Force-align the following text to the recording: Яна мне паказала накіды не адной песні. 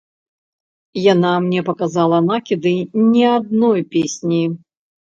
Яна 1.13 1.33
мне 1.45 1.61
паказала 1.69 2.17
накіды 2.31 2.75
не 3.13 3.25
адной 3.39 3.79
песні. 3.97 4.43